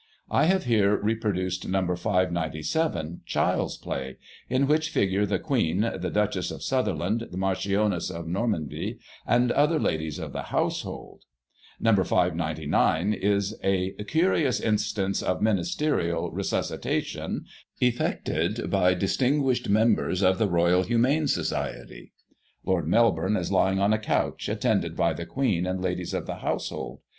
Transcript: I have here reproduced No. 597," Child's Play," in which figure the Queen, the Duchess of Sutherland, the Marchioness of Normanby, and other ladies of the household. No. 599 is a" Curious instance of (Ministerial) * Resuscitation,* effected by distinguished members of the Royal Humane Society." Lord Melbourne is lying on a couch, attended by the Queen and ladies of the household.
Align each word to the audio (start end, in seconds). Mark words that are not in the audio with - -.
I 0.31 0.45
have 0.45 0.63
here 0.65 0.97
reproduced 0.99 1.67
No. 1.67 1.79
597," 1.95 3.21
Child's 3.27 3.77
Play," 3.77 4.17
in 4.49 4.65
which 4.65 4.89
figure 4.89 5.27
the 5.27 5.37
Queen, 5.37 5.81
the 5.81 6.09
Duchess 6.09 6.49
of 6.49 6.63
Sutherland, 6.63 7.27
the 7.29 7.37
Marchioness 7.37 8.09
of 8.09 8.25
Normanby, 8.25 8.97
and 9.27 9.51
other 9.51 9.79
ladies 9.79 10.17
of 10.17 10.33
the 10.33 10.45
household. 10.49 11.21
No. 11.79 11.91
599 11.93 13.13
is 13.13 13.55
a" 13.63 13.91
Curious 14.07 14.59
instance 14.59 15.21
of 15.21 15.39
(Ministerial) 15.39 16.31
* 16.31 16.31
Resuscitation,* 16.31 17.45
effected 17.79 18.71
by 18.71 18.95
distinguished 18.95 19.69
members 19.69 20.23
of 20.23 20.39
the 20.39 20.49
Royal 20.49 20.81
Humane 20.81 21.27
Society." 21.27 22.11
Lord 22.65 22.87
Melbourne 22.87 23.35
is 23.37 23.51
lying 23.51 23.77
on 23.77 23.93
a 23.93 23.99
couch, 23.99 24.49
attended 24.49 24.95
by 24.95 25.13
the 25.13 25.27
Queen 25.27 25.67
and 25.67 25.79
ladies 25.79 26.15
of 26.15 26.25
the 26.25 26.37
household. 26.37 27.01